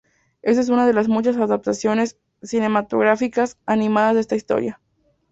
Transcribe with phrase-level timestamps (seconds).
[0.41, 4.81] Esta es una de las muchas adaptaciones cinematográficas animadas de esta historia.